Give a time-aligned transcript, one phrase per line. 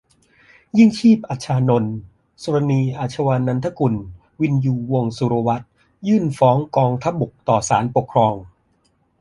[0.77, 1.93] ยิ่งชีพ อัชฌานนท์
[2.41, 3.95] สฤณี อาชวานันทกุล
[4.41, 5.69] วิญญู วงศ์สุรวัฒน์
[6.07, 8.33] ยื่นฟ้องกองทัพบกต่อศาลปกครอง